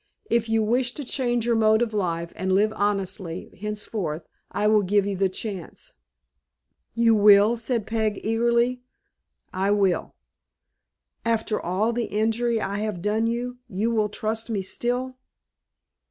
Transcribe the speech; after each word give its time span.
If 0.31 0.49
you 0.49 0.63
wish 0.63 0.93
to 0.95 1.03
change 1.03 1.45
your 1.45 1.55
mode 1.55 1.83
of 1.83 1.93
life 1.93 2.33
and 2.35 2.53
live 2.53 2.73
honestly 2.75 3.55
henceforth, 3.61 4.25
I 4.49 4.65
will 4.65 4.81
give 4.81 5.05
you 5.05 5.15
the 5.15 5.29
chance." 5.29 5.93
"You 6.95 7.13
will!" 7.13 7.55
said 7.55 7.85
Peg, 7.85 8.19
eagerly. 8.23 8.81
"I 9.53 9.69
will." 9.69 10.15
"After 11.23 11.61
all 11.61 11.93
the 11.93 12.05
injury 12.05 12.59
I 12.59 12.79
have 12.79 13.03
done 13.03 13.27
you, 13.27 13.59
you 13.69 13.91
will 13.91 14.09
trust 14.09 14.49
me 14.49 14.63
still?" 14.63 15.17